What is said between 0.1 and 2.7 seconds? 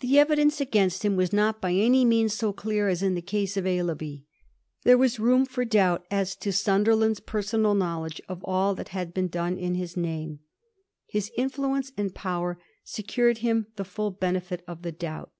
evidence against him was not by any means so